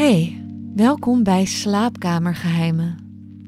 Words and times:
Hey, 0.00 0.44
welkom 0.74 1.22
bij 1.22 1.44
Slaapkamergeheimen. 1.44 2.96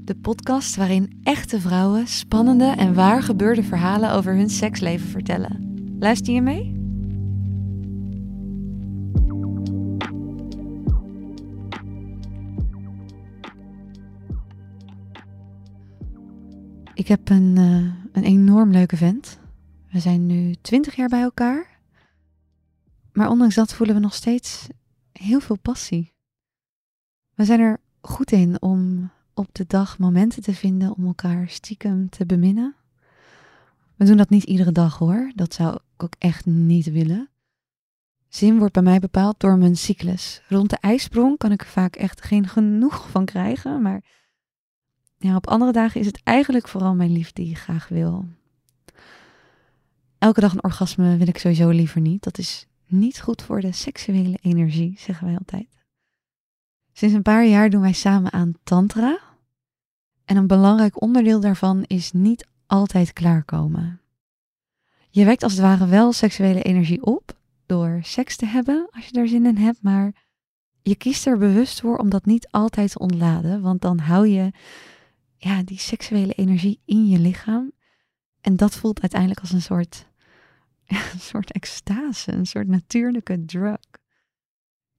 De 0.02 0.14
podcast 0.14 0.76
waarin 0.76 1.20
echte 1.22 1.60
vrouwen 1.60 2.06
spannende 2.06 2.64
en 2.64 2.94
waar 2.94 3.22
gebeurde 3.22 3.62
verhalen 3.62 4.12
over 4.12 4.34
hun 4.34 4.50
seksleven 4.50 5.08
vertellen. 5.08 5.74
Luister 5.98 6.34
je 6.34 6.42
mee? 6.42 6.80
Ik 16.94 17.08
heb 17.08 17.28
een, 17.28 17.56
uh, 17.56 17.92
een 18.12 18.24
enorm 18.24 18.70
leuke 18.70 18.96
vent. 18.96 19.38
We 19.90 20.00
zijn 20.00 20.26
nu 20.26 20.54
twintig 20.54 20.94
jaar 20.94 21.08
bij 21.08 21.22
elkaar. 21.22 21.78
Maar 23.12 23.28
ondanks 23.28 23.54
dat 23.54 23.74
voelen 23.74 23.94
we 23.94 24.00
nog 24.00 24.14
steeds 24.14 24.68
heel 25.12 25.40
veel 25.40 25.58
passie. 25.58 26.11
We 27.34 27.44
zijn 27.44 27.60
er 27.60 27.80
goed 28.00 28.32
in 28.32 28.62
om 28.62 29.10
op 29.34 29.48
de 29.52 29.64
dag 29.66 29.98
momenten 29.98 30.42
te 30.42 30.54
vinden 30.54 30.94
om 30.96 31.06
elkaar 31.06 31.48
stiekem 31.48 32.08
te 32.08 32.26
beminnen. 32.26 32.74
We 33.96 34.04
doen 34.04 34.16
dat 34.16 34.30
niet 34.30 34.44
iedere 34.44 34.72
dag 34.72 34.98
hoor, 34.98 35.32
dat 35.34 35.54
zou 35.54 35.74
ik 35.74 36.02
ook 36.02 36.14
echt 36.18 36.46
niet 36.46 36.90
willen. 36.90 37.30
Zin 38.28 38.58
wordt 38.58 38.72
bij 38.72 38.82
mij 38.82 38.98
bepaald 38.98 39.40
door 39.40 39.58
mijn 39.58 39.76
cyclus. 39.76 40.42
Rond 40.48 40.70
de 40.70 40.76
ijsprong 40.80 41.38
kan 41.38 41.52
ik 41.52 41.60
er 41.60 41.66
vaak 41.66 41.96
echt 41.96 42.22
geen 42.22 42.48
genoeg 42.48 43.10
van 43.10 43.24
krijgen, 43.24 43.82
maar 43.82 44.04
ja, 45.18 45.36
op 45.36 45.46
andere 45.46 45.72
dagen 45.72 46.00
is 46.00 46.06
het 46.06 46.20
eigenlijk 46.22 46.68
vooral 46.68 46.94
mijn 46.94 47.12
liefde 47.12 47.42
die 47.42 47.50
ik 47.50 47.58
graag 47.58 47.88
wil. 47.88 48.24
Elke 50.18 50.40
dag 50.40 50.52
een 50.52 50.64
orgasme 50.64 51.16
wil 51.16 51.28
ik 51.28 51.38
sowieso 51.38 51.68
liever 51.68 52.00
niet. 52.00 52.22
Dat 52.22 52.38
is 52.38 52.66
niet 52.86 53.20
goed 53.20 53.42
voor 53.42 53.60
de 53.60 53.72
seksuele 53.72 54.38
energie, 54.42 54.94
zeggen 54.98 55.26
wij 55.26 55.36
altijd. 55.38 55.81
Sinds 56.92 57.14
een 57.14 57.22
paar 57.22 57.46
jaar 57.46 57.70
doen 57.70 57.80
wij 57.80 57.92
samen 57.92 58.32
aan 58.32 58.54
Tantra. 58.62 59.18
En 60.24 60.36
een 60.36 60.46
belangrijk 60.46 61.00
onderdeel 61.00 61.40
daarvan 61.40 61.82
is 61.86 62.12
niet 62.12 62.46
altijd 62.66 63.12
klaarkomen. 63.12 64.00
Je 65.10 65.24
wekt 65.24 65.42
als 65.42 65.52
het 65.52 65.60
ware 65.60 65.86
wel 65.86 66.12
seksuele 66.12 66.62
energie 66.62 67.02
op 67.02 67.36
door 67.66 67.98
seks 68.02 68.36
te 68.36 68.46
hebben 68.46 68.88
als 68.90 69.06
je 69.06 69.12
daar 69.12 69.26
zin 69.26 69.46
in 69.46 69.56
hebt, 69.56 69.82
maar 69.82 70.12
je 70.82 70.96
kiest 70.96 71.26
er 71.26 71.38
bewust 71.38 71.80
voor 71.80 71.96
om 71.96 72.10
dat 72.10 72.24
niet 72.24 72.48
altijd 72.50 72.90
te 72.92 72.98
ontladen, 72.98 73.60
want 73.60 73.80
dan 73.80 73.98
hou 73.98 74.28
je 74.28 74.50
ja, 75.36 75.62
die 75.62 75.78
seksuele 75.78 76.32
energie 76.32 76.80
in 76.84 77.08
je 77.08 77.18
lichaam. 77.18 77.72
En 78.40 78.56
dat 78.56 78.74
voelt 78.74 79.00
uiteindelijk 79.00 79.40
als 79.40 79.52
een 79.52 79.62
soort, 79.62 80.06
een 80.86 81.20
soort 81.20 81.52
extase, 81.52 82.32
een 82.32 82.46
soort 82.46 82.68
natuurlijke 82.68 83.44
drug. 83.44 83.78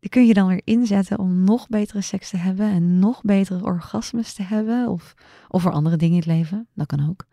Die 0.04 0.12
kun 0.12 0.26
je 0.26 0.34
dan 0.34 0.48
weer 0.48 0.62
inzetten 0.64 1.20
om 1.20 1.44
nog 1.44 1.68
betere 1.68 2.02
seks 2.02 2.30
te 2.30 2.38
hebben 2.38 2.70
en 2.70 3.00
nog 3.00 3.22
betere 3.22 3.64
orgasmes 3.64 4.34
te 4.34 4.44
hebben. 4.44 4.88
Of, 4.90 5.14
of 5.48 5.62
voor 5.62 5.72
andere 5.72 5.98
dingen 5.98 6.14
in 6.14 6.20
het 6.20 6.30
leven. 6.30 6.68
Dat 6.74 6.88
kan 6.88 7.10
ook. 7.10 7.26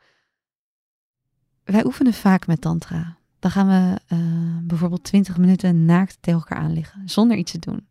Wij 1.65 1.85
oefenen 1.85 2.13
vaak 2.13 2.47
met 2.47 2.61
tantra. 2.61 3.17
Dan 3.39 3.51
gaan 3.51 3.67
we 3.67 4.15
uh, 4.17 4.59
bijvoorbeeld 4.67 5.05
20 5.05 5.37
minuten 5.37 5.85
naakt 5.85 6.19
tegen 6.21 6.41
elkaar 6.41 6.59
aan 6.59 6.73
liggen. 6.73 7.09
Zonder 7.09 7.37
iets 7.37 7.53
te 7.53 7.59
doen. 7.59 7.89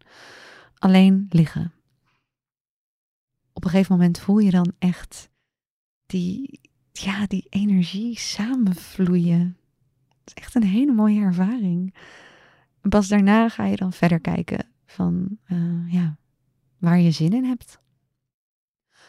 Alleen 0.77 1.25
liggen. 1.29 1.71
Op 3.53 3.63
een 3.63 3.69
gegeven 3.69 3.95
moment 3.95 4.19
voel 4.19 4.39
je 4.39 4.51
dan 4.51 4.73
echt 4.77 5.29
die, 6.05 6.59
ja, 6.91 7.27
die 7.27 7.45
energie 7.49 8.19
samenvloeien. 8.19 9.57
Het 10.07 10.27
is 10.37 10.43
echt 10.43 10.55
een 10.55 10.63
hele 10.63 10.93
mooie 10.93 11.21
ervaring. 11.21 11.95
En 12.81 12.89
pas 12.89 13.07
daarna 13.07 13.49
ga 13.49 13.65
je 13.65 13.75
dan 13.75 13.93
verder 13.93 14.19
kijken 14.19 14.68
van 14.89 15.37
uh, 15.47 15.93
ja, 15.93 16.17
waar 16.77 16.99
je 16.99 17.11
zin 17.11 17.33
in 17.33 17.43
hebt. 17.43 17.79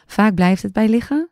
Vaak 0.05 0.35
blijft 0.35 0.63
het 0.63 0.73
bij 0.73 0.89
liggen, 0.89 1.29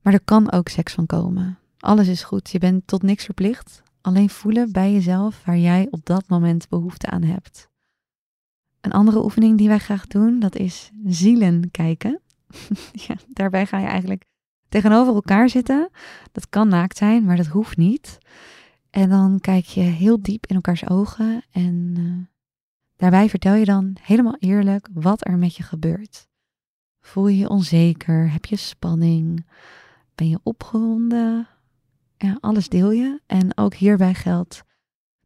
maar 0.00 0.12
er 0.12 0.24
kan 0.24 0.52
ook 0.52 0.68
seks 0.68 0.92
van 0.92 1.06
komen. 1.06 1.58
Alles 1.78 2.08
is 2.08 2.22
goed, 2.22 2.50
je 2.50 2.58
bent 2.58 2.86
tot 2.86 3.02
niks 3.02 3.24
verplicht. 3.24 3.82
Alleen 4.00 4.30
voelen 4.30 4.72
bij 4.72 4.92
jezelf 4.92 5.44
waar 5.44 5.58
jij 5.58 5.88
op 5.90 6.06
dat 6.06 6.28
moment 6.28 6.68
behoefte 6.68 7.10
aan 7.10 7.22
hebt. 7.22 7.70
Een 8.80 8.92
andere 8.92 9.24
oefening 9.24 9.58
die 9.58 9.68
wij 9.68 9.78
graag 9.78 10.06
doen, 10.06 10.38
dat 10.38 10.56
is 10.56 10.90
zielen 11.04 11.70
kijken. 11.70 12.20
ja, 13.06 13.14
daarbij 13.28 13.66
ga 13.66 13.78
je 13.78 13.86
eigenlijk 13.86 14.24
tegenover 14.68 15.14
elkaar 15.14 15.48
zitten. 15.48 15.90
Dat 16.32 16.48
kan 16.48 16.68
naakt 16.68 16.96
zijn, 16.96 17.24
maar 17.24 17.36
dat 17.36 17.46
hoeft 17.46 17.76
niet. 17.76 18.18
En 18.90 19.08
dan 19.08 19.40
kijk 19.40 19.64
je 19.64 19.80
heel 19.80 20.22
diep 20.22 20.46
in 20.46 20.54
elkaars 20.54 20.88
ogen 20.88 21.42
en 21.50 21.94
uh, 21.98 22.31
daarbij 23.02 23.28
vertel 23.28 23.54
je 23.54 23.64
dan 23.64 23.96
helemaal 24.00 24.36
eerlijk 24.38 24.88
wat 24.92 25.26
er 25.26 25.38
met 25.38 25.56
je 25.56 25.62
gebeurt. 25.62 26.28
Voel 27.00 27.28
je 27.28 27.38
je 27.38 27.48
onzeker? 27.48 28.32
Heb 28.32 28.44
je 28.44 28.56
spanning? 28.56 29.46
Ben 30.14 30.28
je 30.28 30.38
opgewonden? 30.42 31.48
Ja, 32.16 32.38
alles 32.40 32.68
deel 32.68 32.90
je. 32.90 33.20
En 33.26 33.56
ook 33.58 33.74
hierbij 33.74 34.14
geldt 34.14 34.64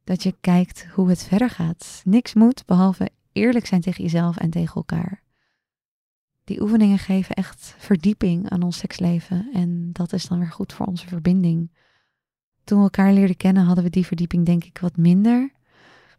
dat 0.04 0.22
je 0.22 0.36
kijkt 0.40 0.86
hoe 0.86 1.08
het 1.08 1.22
verder 1.24 1.50
gaat. 1.50 2.02
Niks 2.04 2.34
moet 2.34 2.66
behalve 2.66 3.10
eerlijk 3.32 3.66
zijn 3.66 3.80
tegen 3.80 4.02
jezelf 4.02 4.36
en 4.36 4.50
tegen 4.50 4.74
elkaar. 4.74 5.22
Die 6.44 6.62
oefeningen 6.62 6.98
geven 6.98 7.34
echt 7.34 7.74
verdieping 7.78 8.50
aan 8.50 8.62
ons 8.62 8.78
seksleven 8.78 9.50
en 9.52 9.92
dat 9.92 10.12
is 10.12 10.26
dan 10.26 10.38
weer 10.38 10.52
goed 10.52 10.72
voor 10.72 10.86
onze 10.86 11.08
verbinding. 11.08 11.70
Toen 12.64 12.78
we 12.78 12.84
elkaar 12.84 13.12
leerden 13.12 13.36
kennen 13.36 13.64
hadden 13.64 13.84
we 13.84 13.90
die 13.90 14.06
verdieping 14.06 14.46
denk 14.46 14.64
ik 14.64 14.78
wat 14.78 14.96
minder. 14.96 15.54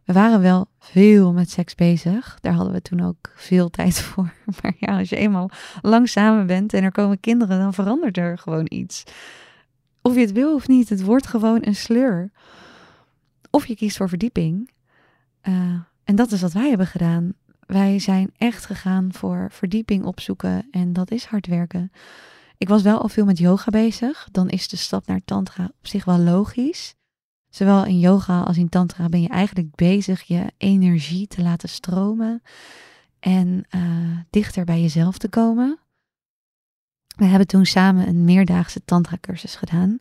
We 0.08 0.14
waren 0.14 0.40
wel 0.40 0.68
veel 0.78 1.32
met 1.32 1.50
seks 1.50 1.74
bezig. 1.74 2.38
Daar 2.40 2.52
hadden 2.52 2.72
we 2.72 2.82
toen 2.82 3.00
ook 3.00 3.32
veel 3.34 3.70
tijd 3.78 4.00
voor. 4.00 4.32
Maar 4.62 4.74
ja, 4.78 4.98
als 4.98 5.08
je 5.08 5.16
eenmaal 5.16 5.50
lang 5.80 6.08
samen 6.08 6.46
bent 6.46 6.72
en 6.72 6.82
er 6.82 6.92
komen 6.92 7.20
kinderen, 7.20 7.58
dan 7.58 7.74
verandert 7.74 8.16
er 8.16 8.38
gewoon 8.38 8.66
iets. 8.68 9.02
Of 10.02 10.14
je 10.14 10.20
het 10.20 10.32
wil 10.32 10.54
of 10.54 10.68
niet, 10.68 10.88
het 10.88 11.02
wordt 11.02 11.26
gewoon 11.26 11.58
een 11.60 11.74
sleur. 11.74 12.30
Of 13.50 13.66
je 13.66 13.76
kiest 13.76 13.96
voor 13.96 14.08
verdieping. 14.08 14.70
Uh, 15.48 15.54
en 16.04 16.16
dat 16.16 16.32
is 16.32 16.40
wat 16.40 16.52
wij 16.52 16.68
hebben 16.68 16.86
gedaan. 16.86 17.32
Wij 17.60 17.98
zijn 17.98 18.30
echt 18.36 18.66
gegaan 18.66 19.12
voor 19.12 19.48
verdieping 19.50 20.04
opzoeken 20.04 20.68
en 20.70 20.92
dat 20.92 21.10
is 21.10 21.24
hard 21.24 21.46
werken. 21.46 21.92
Ik 22.58 22.68
was 22.68 22.82
wel 22.82 23.00
al 23.00 23.08
veel 23.08 23.24
met 23.24 23.38
yoga 23.38 23.70
bezig. 23.70 24.28
Dan 24.32 24.48
is 24.48 24.68
de 24.68 24.76
stap 24.76 25.06
naar 25.06 25.20
tantra 25.24 25.64
op 25.64 25.86
zich 25.86 26.04
wel 26.04 26.18
logisch. 26.18 26.94
Zowel 27.58 27.84
in 27.84 27.98
yoga 27.98 28.40
als 28.40 28.56
in 28.56 28.68
tantra 28.68 29.08
ben 29.08 29.22
je 29.22 29.28
eigenlijk 29.28 29.74
bezig 29.74 30.22
je 30.22 30.52
energie 30.56 31.26
te 31.26 31.42
laten 31.42 31.68
stromen 31.68 32.42
en 33.20 33.64
uh, 33.74 34.18
dichter 34.30 34.64
bij 34.64 34.80
jezelf 34.80 35.18
te 35.18 35.28
komen. 35.28 35.78
We 37.16 37.24
hebben 37.24 37.46
toen 37.46 37.66
samen 37.66 38.08
een 38.08 38.24
meerdaagse 38.24 38.84
tantra 38.84 39.16
cursus 39.20 39.56
gedaan. 39.56 39.98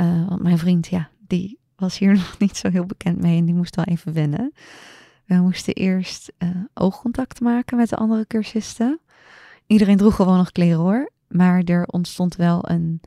Uh, 0.00 0.28
want 0.28 0.42
mijn 0.42 0.58
vriend, 0.58 0.86
ja, 0.86 1.10
die 1.26 1.58
was 1.76 1.98
hier 1.98 2.12
nog 2.22 2.38
niet 2.38 2.56
zo 2.56 2.70
heel 2.70 2.86
bekend 2.86 3.20
mee 3.20 3.38
en 3.38 3.44
die 3.44 3.54
moest 3.54 3.76
wel 3.76 3.84
even 3.84 4.12
wennen. 4.12 4.52
We 5.24 5.34
moesten 5.34 5.74
eerst 5.74 6.32
uh, 6.38 6.48
oogcontact 6.74 7.40
maken 7.40 7.76
met 7.76 7.88
de 7.88 7.96
andere 7.96 8.26
cursisten. 8.26 9.00
Iedereen 9.66 9.96
droeg 9.96 10.14
gewoon 10.14 10.36
nog 10.36 10.52
kleren 10.52 10.78
hoor. 10.78 11.10
Maar 11.28 11.62
er 11.62 11.86
ontstond 11.86 12.36
wel 12.36 12.70
een, 12.70 13.00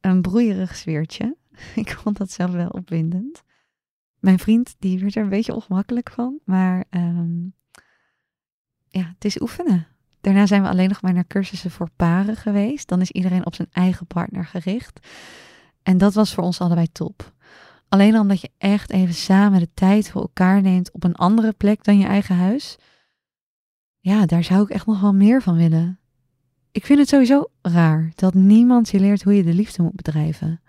een 0.00 0.22
broeierig 0.22 0.76
sfeertje. 0.76 1.36
Ik 1.74 1.90
vond 1.90 2.16
dat 2.16 2.30
zelf 2.30 2.50
wel 2.50 2.68
opwindend. 2.68 3.42
Mijn 4.20 4.38
vriend, 4.38 4.74
die 4.78 4.98
werd 4.98 5.16
er 5.16 5.22
een 5.22 5.28
beetje 5.28 5.54
ongemakkelijk 5.54 6.10
van. 6.10 6.38
Maar 6.44 6.84
um, 6.90 7.54
ja, 8.88 9.12
het 9.14 9.24
is 9.24 9.40
oefenen. 9.40 9.86
Daarna 10.20 10.46
zijn 10.46 10.62
we 10.62 10.68
alleen 10.68 10.88
nog 10.88 11.02
maar 11.02 11.12
naar 11.12 11.26
cursussen 11.26 11.70
voor 11.70 11.90
paren 11.96 12.36
geweest. 12.36 12.88
Dan 12.88 13.00
is 13.00 13.10
iedereen 13.10 13.46
op 13.46 13.54
zijn 13.54 13.68
eigen 13.72 14.06
partner 14.06 14.44
gericht. 14.44 15.06
En 15.82 15.98
dat 15.98 16.14
was 16.14 16.34
voor 16.34 16.44
ons 16.44 16.60
allebei 16.60 16.92
top. 16.92 17.32
Alleen 17.88 18.18
omdat 18.18 18.40
je 18.40 18.50
echt 18.58 18.90
even 18.90 19.14
samen 19.14 19.60
de 19.60 19.68
tijd 19.74 20.10
voor 20.10 20.20
elkaar 20.20 20.62
neemt 20.62 20.92
op 20.92 21.04
een 21.04 21.14
andere 21.14 21.52
plek 21.52 21.84
dan 21.84 21.98
je 21.98 22.06
eigen 22.06 22.36
huis. 22.36 22.76
Ja, 23.98 24.26
daar 24.26 24.44
zou 24.44 24.62
ik 24.62 24.70
echt 24.70 24.86
nog 24.86 25.00
wel 25.00 25.14
meer 25.14 25.42
van 25.42 25.56
willen. 25.56 25.98
Ik 26.72 26.86
vind 26.86 26.98
het 26.98 27.08
sowieso 27.08 27.50
raar 27.62 28.12
dat 28.14 28.34
niemand 28.34 28.88
je 28.88 29.00
leert 29.00 29.22
hoe 29.22 29.36
je 29.36 29.42
de 29.42 29.54
liefde 29.54 29.82
moet 29.82 29.94
bedrijven. 29.94 30.60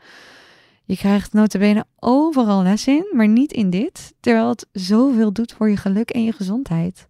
Je 0.85 0.95
krijgt 0.95 1.33
notabene 1.33 1.85
overal 1.99 2.63
les 2.63 2.87
in, 2.87 3.11
maar 3.15 3.27
niet 3.27 3.51
in 3.51 3.69
dit, 3.69 4.13
terwijl 4.19 4.49
het 4.49 4.67
zoveel 4.71 5.33
doet 5.33 5.53
voor 5.53 5.69
je 5.69 5.77
geluk 5.77 6.09
en 6.09 6.23
je 6.23 6.31
gezondheid. 6.31 7.07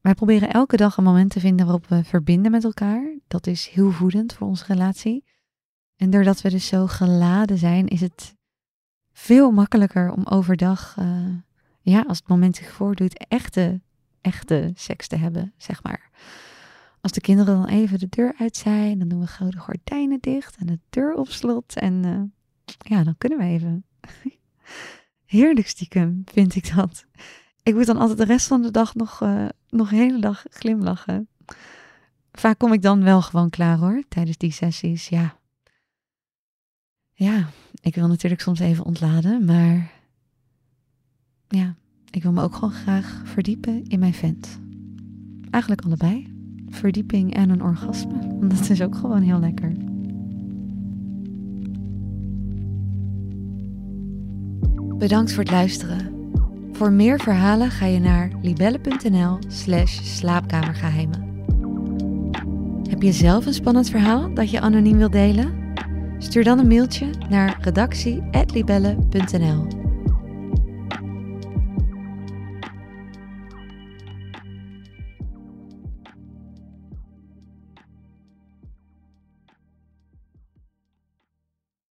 Wij 0.00 0.14
proberen 0.14 0.50
elke 0.50 0.76
dag 0.76 0.96
een 0.96 1.04
moment 1.04 1.30
te 1.30 1.40
vinden 1.40 1.66
waarop 1.66 1.86
we 1.86 2.04
verbinden 2.04 2.50
met 2.50 2.64
elkaar. 2.64 3.18
Dat 3.26 3.46
is 3.46 3.66
heel 3.66 3.90
voedend 3.90 4.32
voor 4.32 4.46
onze 4.46 4.64
relatie. 4.66 5.24
En 5.96 6.10
doordat 6.10 6.40
we 6.40 6.50
dus 6.50 6.66
zo 6.66 6.86
geladen 6.86 7.58
zijn, 7.58 7.86
is 7.86 8.00
het 8.00 8.34
veel 9.12 9.50
makkelijker 9.50 10.12
om 10.12 10.26
overdag, 10.26 10.96
uh, 10.98 11.34
ja, 11.80 12.04
als 12.08 12.18
het 12.18 12.28
moment 12.28 12.56
zich 12.56 12.72
voordoet, 12.72 13.26
echte, 13.28 13.80
echte 14.20 14.72
seks 14.74 15.08
te 15.08 15.16
hebben, 15.16 15.52
zeg 15.56 15.82
maar. 15.82 16.10
Als 17.00 17.12
de 17.12 17.20
kinderen 17.20 17.54
dan 17.54 17.66
even 17.66 17.98
de 17.98 18.08
deur 18.08 18.34
uit 18.38 18.56
zijn, 18.56 18.98
dan 18.98 19.08
doen 19.08 19.20
we 19.20 19.26
gauw 19.26 19.50
de 19.50 19.58
gordijnen 19.58 20.18
dicht 20.20 20.56
en 20.56 20.66
de 20.66 20.78
deur 20.90 21.14
op 21.14 21.28
slot. 21.28 21.76
En 21.76 22.06
uh, 22.06 22.20
ja, 22.78 23.04
dan 23.04 23.14
kunnen 23.18 23.38
we 23.38 23.44
even. 23.44 23.84
Heerlijk 25.24 25.68
stiekem, 25.68 26.22
vind 26.24 26.54
ik 26.54 26.74
dat. 26.74 27.04
ik 27.62 27.74
moet 27.74 27.86
dan 27.86 27.96
altijd 27.96 28.18
de 28.18 28.24
rest 28.24 28.46
van 28.46 28.62
de 28.62 28.70
dag 28.70 28.94
nog, 28.94 29.20
uh, 29.22 29.48
nog 29.68 29.90
hele 29.90 30.20
dag 30.20 30.44
glimlachen. 30.50 31.28
Vaak 32.32 32.58
kom 32.58 32.72
ik 32.72 32.82
dan 32.82 33.02
wel 33.02 33.22
gewoon 33.22 33.50
klaar 33.50 33.78
hoor, 33.78 34.02
tijdens 34.08 34.36
die 34.36 34.52
sessies. 34.52 35.08
Ja. 35.08 35.36
Ja, 37.12 37.48
ik 37.80 37.94
wil 37.94 38.08
natuurlijk 38.08 38.42
soms 38.42 38.58
even 38.58 38.84
ontladen, 38.84 39.44
maar 39.44 39.92
ja, 41.48 41.74
ik 42.10 42.22
wil 42.22 42.32
me 42.32 42.42
ook 42.42 42.54
gewoon 42.54 42.72
graag 42.72 43.22
verdiepen 43.24 43.84
in 43.84 43.98
mijn 43.98 44.14
vent. 44.14 44.60
Eigenlijk 45.50 45.84
allebei. 45.84 46.37
Verdieping 46.68 47.34
en 47.34 47.50
een 47.50 47.62
orgasme. 47.62 48.36
Want 48.40 48.58
dat 48.58 48.70
is 48.70 48.82
ook 48.82 48.94
gewoon 48.94 49.22
heel 49.22 49.40
lekker. 49.40 49.72
Bedankt 54.98 55.32
voor 55.32 55.42
het 55.42 55.52
luisteren. 55.52 56.16
Voor 56.72 56.92
meer 56.92 57.20
verhalen 57.20 57.70
ga 57.70 57.86
je 57.86 58.00
naar 58.00 58.30
libelle.nl 58.42 59.38
slash 59.48 60.00
slaapkamergeheimen. 60.02 61.26
Heb 62.88 63.02
je 63.02 63.12
zelf 63.12 63.46
een 63.46 63.54
spannend 63.54 63.90
verhaal 63.90 64.34
dat 64.34 64.50
je 64.50 64.60
anoniem 64.60 64.96
wilt 64.96 65.12
delen? 65.12 65.72
Stuur 66.18 66.44
dan 66.44 66.58
een 66.58 66.68
mailtje 66.68 67.10
naar 67.28 67.58
redactie.libelle.nl 67.60 69.77